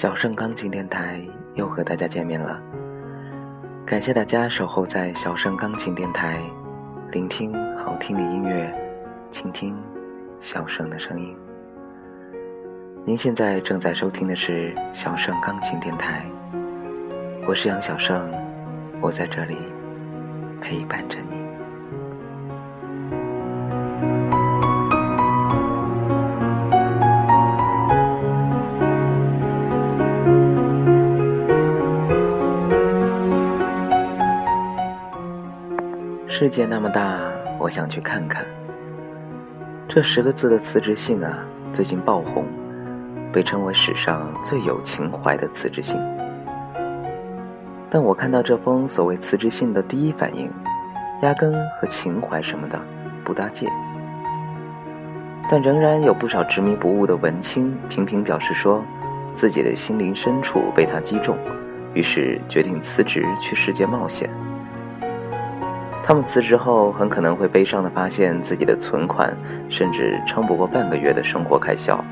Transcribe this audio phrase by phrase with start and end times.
[0.00, 1.20] 小盛钢琴电台
[1.56, 2.58] 又和大家见面了。
[3.84, 6.40] 感谢大家守候在小盛钢琴电台，
[7.12, 8.74] 聆听好听的音乐，
[9.30, 9.76] 倾听
[10.40, 11.36] 小盛的声音。
[13.04, 16.24] 您现在正在收听的是小盛钢琴电台，
[17.46, 18.32] 我是杨小盛，
[19.02, 19.54] 我在这里
[20.62, 21.39] 陪伴着你。
[36.42, 37.20] 世界那么大，
[37.58, 38.46] 我想去看看。
[39.86, 42.46] 这十个字的辞职信啊，最近爆红，
[43.30, 46.00] 被称为史上最有情怀的辞职信。
[47.90, 50.50] 但我看到这封所谓辞职信的第一反应，
[51.20, 52.80] 压根和情怀什么的
[53.22, 53.68] 不搭界。
[55.46, 58.82] 但仍然有不少执迷不悟的文青频频表示说，
[59.36, 61.36] 自己的心灵深处被他击中，
[61.92, 64.30] 于是决定辞职去世界冒险。
[66.02, 69.36] 他们辞职后，很可能会悲伤地发现自己的存款
[69.68, 72.02] 甚至撑不过半个月的生活开销。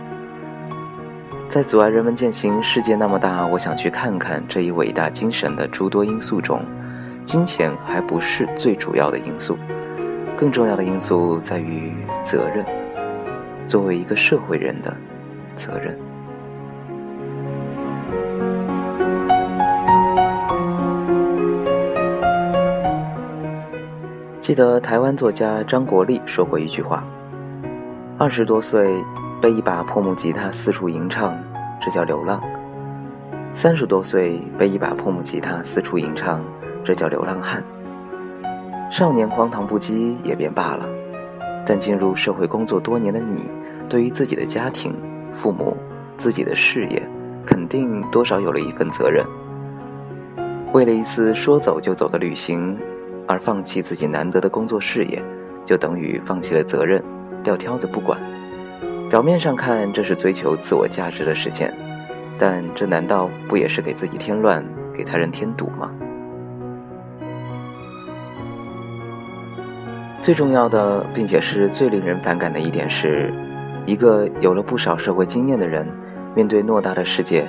[1.49, 6.63] 在阻碍人们践行“世界那么大，我想去看看”这一伟大精神的诸多因素中，
[7.25, 9.57] 金钱还不是最主要的因素，
[10.37, 12.65] 更重要的因素在于责任，
[13.67, 14.95] 作为一个社会人的
[15.57, 15.99] 责任。
[24.49, 27.05] 记得台湾作家张国立说过一句话
[28.17, 28.95] ：“二十多岁
[29.43, 31.39] 背一把破木吉他四处吟唱，
[31.83, 32.41] 这叫流浪；
[33.53, 36.43] 三十多岁背一把破木吉他四处吟唱，
[36.83, 37.63] 这叫流浪汉。
[38.91, 40.89] 少年荒唐不羁也便罢了，
[41.67, 43.51] 但进入社会工作多年的你，
[43.87, 44.97] 对于自己的家庭、
[45.31, 45.77] 父母、
[46.17, 47.07] 自己的事业，
[47.45, 49.23] 肯定多少有了一份责任。
[50.73, 52.75] 为了一次说走就走的旅行。”
[53.29, 55.23] 而放弃自己难得的工作事业，
[55.65, 57.01] 就等于放弃了责任，
[57.45, 58.19] 撂挑子不管。
[59.11, 61.73] 表面上看，这是追求自我价值的实现，
[62.39, 65.91] 但这难道不也是给自己添乱，给他人添堵吗？
[70.23, 73.31] 最重要的，并且是最令人反感的一点是，
[73.85, 75.87] 一个有了不少社会经验的人，
[76.35, 77.45] 面对偌大的世界，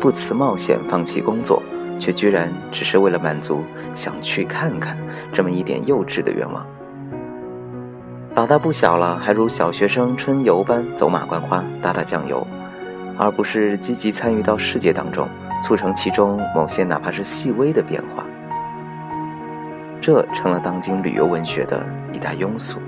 [0.00, 1.60] 不辞冒险放弃工作。
[1.98, 3.64] 却居然只是为了满足
[3.96, 4.96] 想去看看
[5.32, 6.64] 这么一点幼稚的愿望。
[8.36, 12.46] 老大不小了，还如小学生春游般走马观花、打打酱油，
[13.18, 15.26] 而不是积极参与到世界当中，
[15.62, 18.22] 促成其中某些哪怕是细微的变化。
[20.00, 22.78] 这成了当今旅游文学的一大庸俗。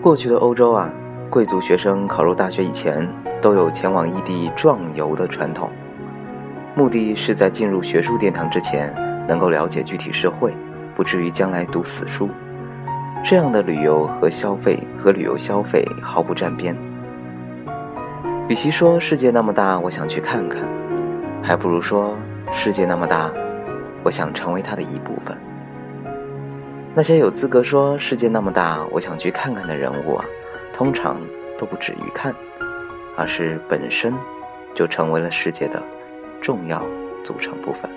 [0.00, 0.90] 过去的欧洲啊。
[1.28, 3.06] 贵族学生考入大学以前，
[3.42, 5.68] 都有前往异地壮游的传统，
[6.76, 8.92] 目的是在进入学术殿堂之前，
[9.26, 10.54] 能够了解具体社会，
[10.94, 12.28] 不至于将来读死书。
[13.24, 16.76] 这样的旅游和消费和旅游消费毫不沾边。
[18.46, 20.62] 与其说世界那么大，我想去看看，
[21.42, 22.14] 还不如说
[22.52, 23.32] 世界那么大，
[24.02, 25.34] 我想成为它的一部分。
[26.94, 30.24] 那些有资格说世界那么大，我想去看看的人物啊。
[30.74, 31.16] 通常
[31.56, 32.34] 都不止于看，
[33.16, 34.12] 而是本身
[34.74, 35.82] 就成为了世界的
[36.46, 36.80] 重要
[37.24, 37.90] 组成部分。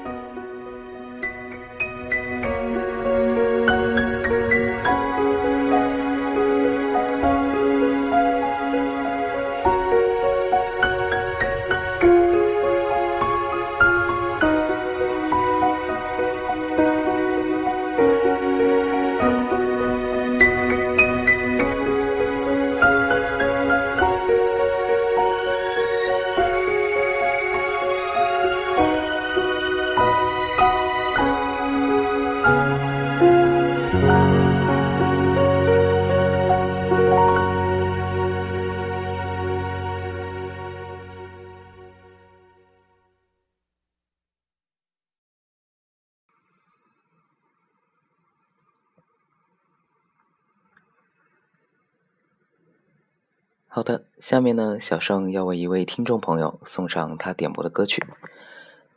[54.30, 58.06] 下面呢，小盛要为一位听众朋友送上他点播的歌曲。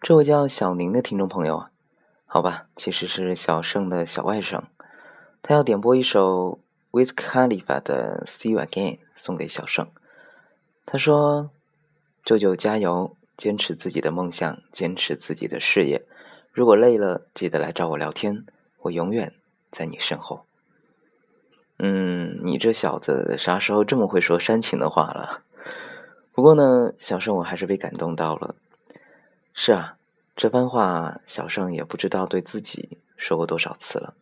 [0.03, 1.71] 这位叫小宁的听众朋友啊，
[2.27, 4.65] 好吧，其实是小盛的小外甥，
[5.41, 6.59] 他要点播一首
[6.91, 9.89] w i t h Khalifa 的 See You Again 送给小盛。
[10.85, 11.49] 他说
[12.27, 16.05] ：“舅舅加油，坚持自己的梦想，坚持自己的事业。
[16.53, 18.45] 如果累了，记得来找我聊天，
[18.83, 19.33] 我永远
[19.71, 20.45] 在你身后。”
[21.85, 25.43] 嗯，你这小子啥时候这么会说煽情的话了？
[26.31, 28.55] 不过呢，小盛我还是被感动到了。
[29.53, 29.97] 是啊，
[30.37, 34.15] 这番话小盛也不知道对自己说过多少次了，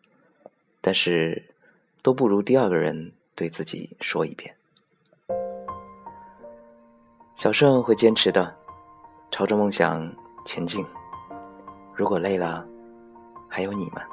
[0.81, 1.53] 但是
[2.01, 4.55] 都不如第二个人对自己说一遍。
[7.35, 8.55] 小盛会坚持的，
[9.29, 10.11] 朝着梦想
[10.45, 10.83] 前进。
[11.93, 12.65] 如果累了，
[13.47, 14.03] 还有你们，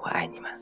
[0.00, 0.61] 我爱你们。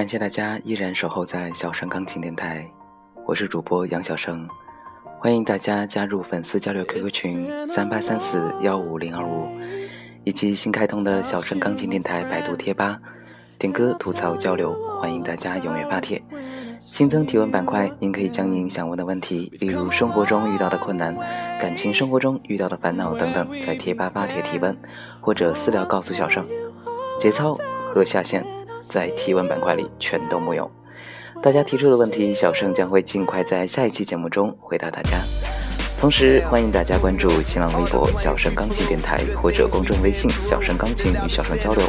[0.00, 2.66] 感谢大家依然守候在小生钢琴电台，
[3.26, 4.48] 我是主播杨小生，
[5.18, 9.46] 欢迎大家加入粉丝交流 QQ 群三八三四幺五零二五，
[10.24, 12.98] 以及新开通的小生钢琴电台百度贴吧，
[13.58, 16.22] 点歌吐槽交流，欢迎大家踊跃发帖。
[16.80, 21.14] 新增提问板块，您可以将您想问的问题，例如生活中遇到的困难、
[21.60, 24.74] 感情生活中遇到的烦恼等等，在贴吧发帖提问，
[25.20, 26.42] 或者私聊告诉小盛。
[27.20, 27.54] 节操
[27.92, 28.42] 和下线
[28.90, 30.70] 在提问板块里全都木有。
[31.42, 35.20] 大家提出的问题，小盛将会尽快在下一期节目中回答大家。
[35.98, 41.86] 同时，欢迎大家关注新浪微博“小盛钢琴电台”或者公众微信“小盛钢琴”与小盛交流。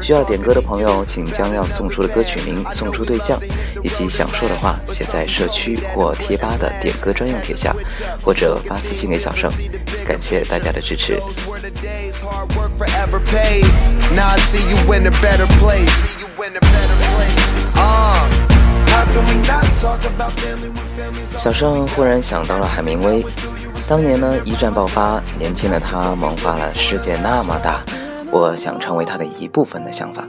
[0.00, 3.36] 需要点歌的朋友，请将要送出的歌曲名、送出对象
[3.82, 7.74] 以及想说的话写在社区或贴吧的点歌专用帖下，
[8.24, 9.50] 或者发私信给小盛。
[10.06, 11.20] 感谢大家的支持。
[21.36, 23.24] 小盛忽然想到了海明威，
[23.88, 27.80] 当年呢一战爆发，年轻的他萌发了“世界那么大，
[28.30, 30.24] 我想成为他的一部分”的想法。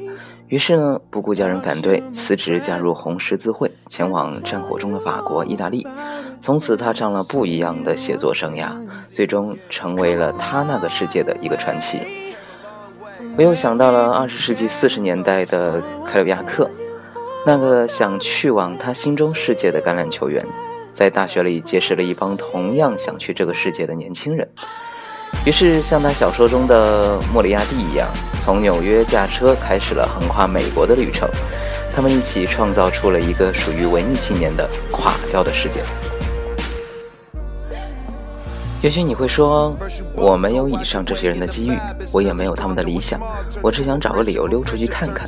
[0.47, 5.87] 于是呢，不顾家人反对，辞职加入红十字会，前往战火中的法国、意大利，
[6.41, 8.71] 从此踏上了不一样的写作生涯，
[9.13, 11.99] 最终成为了他那个世界的一个传奇。
[13.39, 16.69] 我又想到了二十世纪四十年代的凯鲁亚克。
[17.45, 20.45] 那个想去往他心中世界的橄榄球员，
[20.93, 24.45] 在大学里结识了一帮同样想去这个世界的年轻人，
[25.45, 28.09] 于是像他小说中的莫里亚蒂一样，
[28.43, 31.25] 从纽约驾车开始了横跨美国的旅程。
[31.95, 35.79] 他们一起创造出了一个属于文艺青年的垮掉的世界。
[38.81, 39.75] 也许你会说，
[40.15, 41.77] 我没有以上这些人的机遇，
[42.13, 43.19] 我也没有他们的理想，
[43.61, 45.27] 我只想找个理由溜出去看看。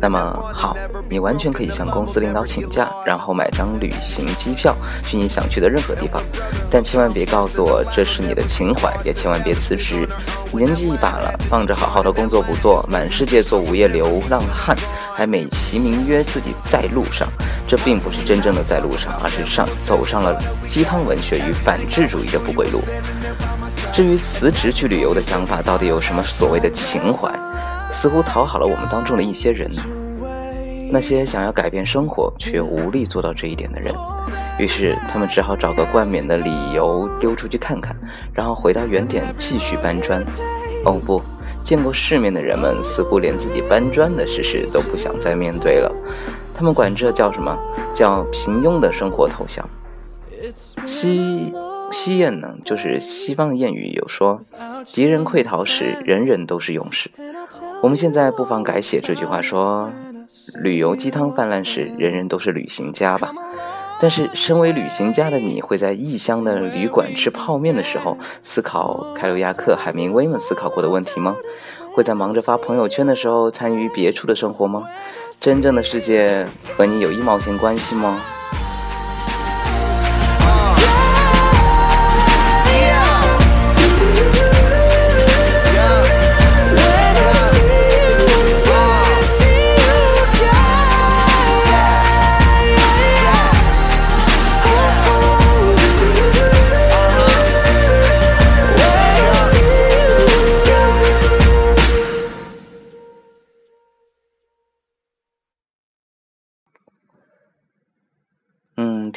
[0.00, 0.76] 那么好，
[1.08, 4.74] 你完全可以向公司领导请假，然后买张旅行机票
[5.04, 6.20] 去你想去的任何地方，
[6.70, 10.04] 但千万别告诉我这是你的情怀，也千万别辞职。
[10.50, 14.76] 年纪一把了，放着好好的工作不做，满世界做无业流浪汉，
[15.18, 17.26] 还美其名曰自己在路上。
[17.66, 22.80] 这并不是真正的在路上，而是上走上了鸡汤文学与反智主义的不归路。
[23.92, 27.36] 至于辞职去旅游的想法，到底有什么所谓的情怀？
[27.92, 29.68] 似乎讨好了我们当中的一些人，
[30.92, 33.92] 那些想要改变生活却无力做到这一点的人。
[34.60, 37.94] 于是他们只好找个冠冕的理由溜出去看看，
[38.32, 40.24] 然后回到原点继续搬砖。
[40.84, 41.20] 哦不，
[41.68, 45.94] 见过世面的人们似乎连自己搬砖的事实都不想再面对了。
[46.54, 47.54] 他们管这叫什么？
[47.94, 49.68] 叫平庸的生活投降。
[50.86, 51.52] 西
[51.92, 54.40] 西谚呢，就是西方的谚语，有说
[54.86, 57.10] 敌人溃逃时，人人都是勇士。
[57.82, 59.90] 我们现在不妨改写这句话，说
[60.62, 63.30] 旅游鸡汤泛滥时，人人都是旅行家吧。
[64.00, 71.36] 但是，身为旅行家的你，会在异乡的旅馆吃泡面的时候，思考凯鲁亚克、海明威们思考过的问题吗？
[71.94, 74.84] 会在忙着发朋友圈的时候，参与别处的生活吗？
[75.40, 78.20] 真正的世界和你有一毛钱关系吗？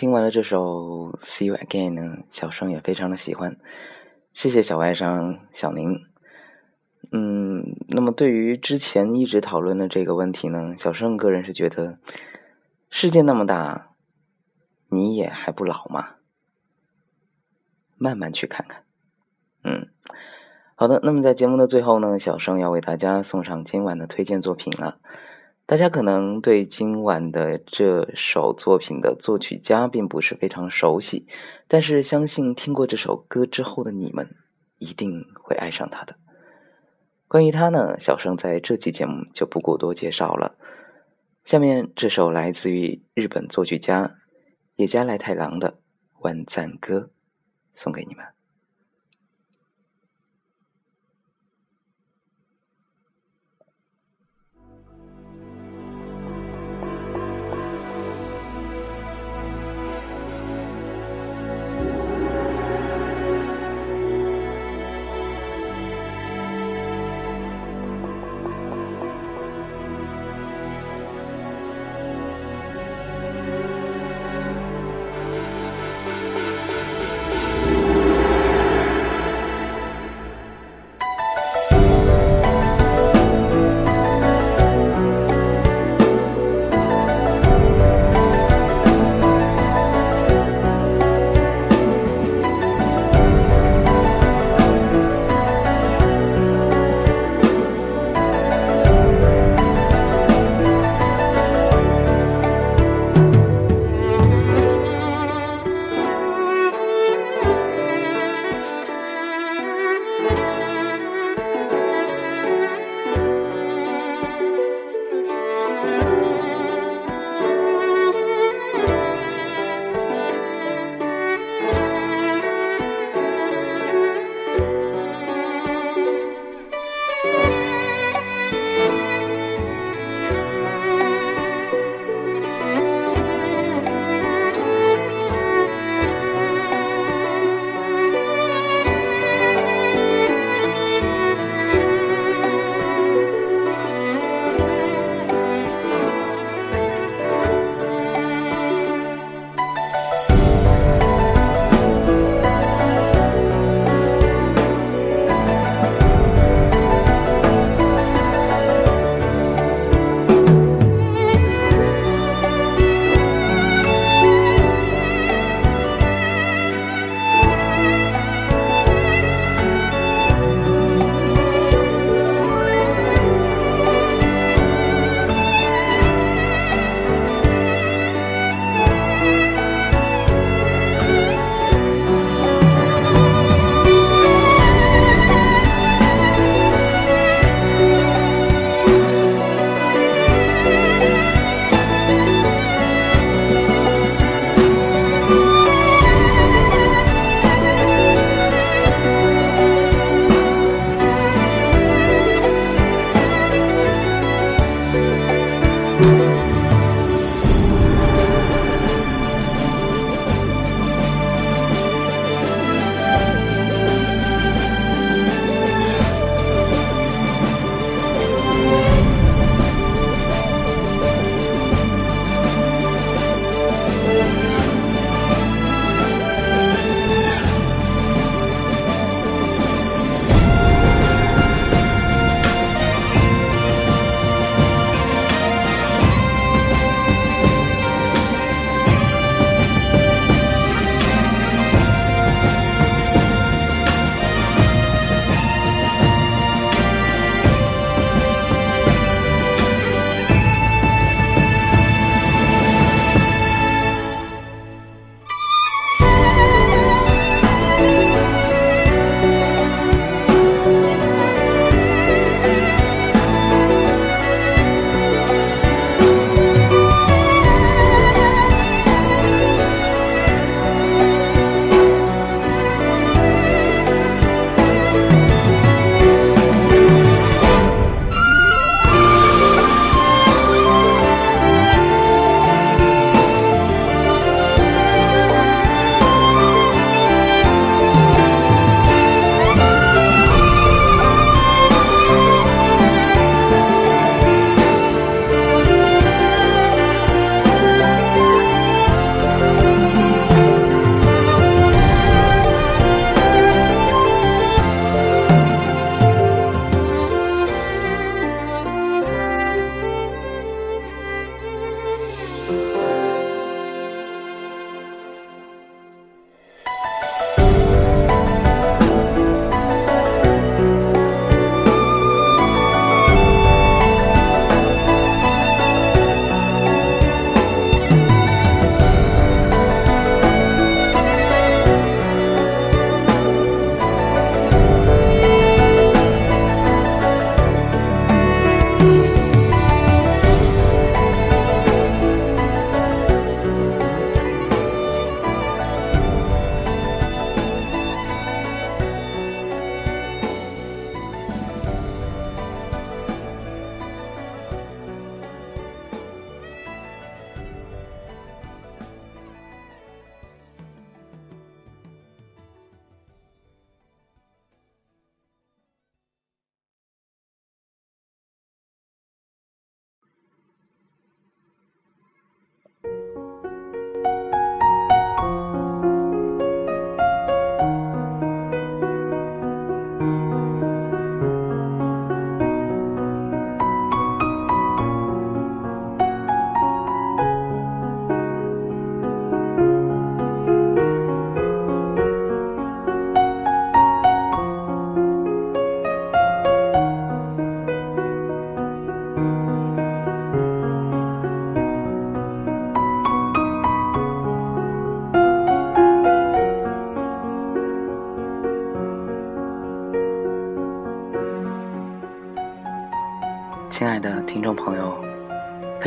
[0.02, 3.58] 听完了这首《See You Again》呢，小生也非常的喜欢，
[4.34, 6.02] 谢谢小外甥小宁。
[7.12, 12.00] 嗯，那么对于之前一直讨论的这个问题呢，小生个人是觉得，
[12.90, 13.92] 世界那么大，
[14.90, 16.16] 你也还不老吗？
[18.00, 18.82] 慢慢去看看。
[19.64, 19.88] 嗯，
[20.74, 24.98] 好的，那么在节目的最后呢，小生要为大家送上今晚的推荐作品了。
[25.72, 31.26] 大家可能对今晚的这首作品的作曲家并不是非常熟悉，
[31.70, 34.36] 但是相信听过这首歌之后的你们
[34.80, 36.18] 一定会爱上他的。
[37.30, 40.58] 关于他呢，小生在这期节目就不过多介绍了。
[41.46, 44.18] 下面这首来自于日本作曲家
[44.76, 45.72] 野加来太郎的
[46.20, 46.98] 《万赞歌》，
[47.72, 48.26] 送给你们。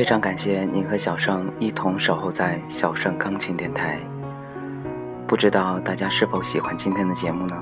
[0.05, 3.99] 非常感谢您和小盛一同守候在小盛钢琴电台。
[5.27, 7.57] 不知道大家是否喜欢今天的节目呢？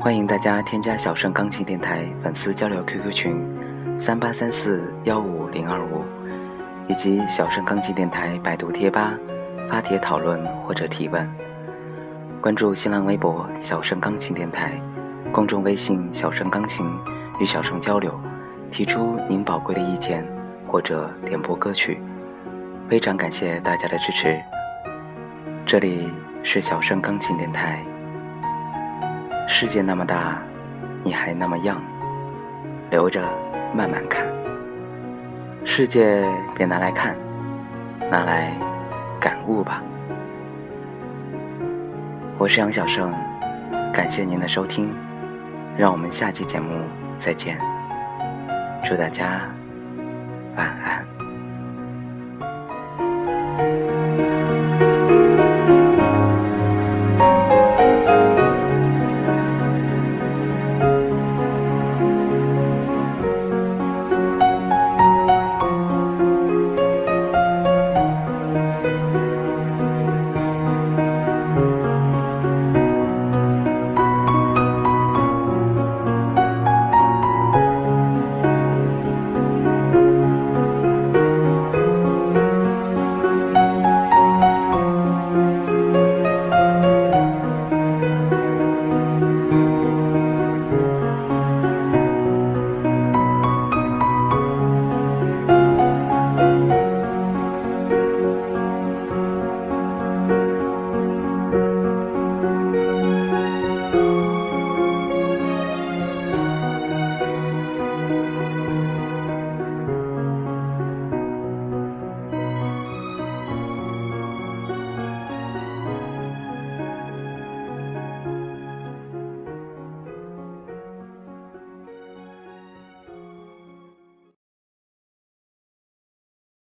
[0.00, 6.02] 欢迎大家添加小盛钢琴电台粉丝交流 QQ 群：三八三四幺五零二五，
[6.88, 9.14] 以及小盛钢琴电台百度贴吧
[9.70, 11.30] 发帖讨论或者提问。
[12.40, 14.72] 关注新浪微博小盛钢琴电台，
[15.30, 16.84] 公众微信小盛钢琴，
[17.38, 18.12] 与小盛交流。
[18.72, 20.26] 提出您宝贵的意见，
[20.70, 22.00] 或者点播歌曲，
[22.88, 24.40] 非常感谢大家的支持。
[25.66, 26.08] 这里
[26.44, 27.80] 是小声钢琴电台。
[29.48, 30.38] 世界那么大，
[31.02, 31.82] 你还那么样，
[32.88, 33.20] 留着
[33.74, 34.24] 慢慢看。
[35.64, 37.16] 世界别拿来看，
[38.08, 38.52] 拿来
[39.20, 39.82] 感悟吧。
[42.38, 43.12] 我是杨小盛，
[43.92, 44.94] 感谢您的收听，
[45.76, 46.80] 让我们下期节目
[47.18, 47.58] 再见。
[48.84, 49.40] 祝大家。
[50.56, 51.09] 晚安。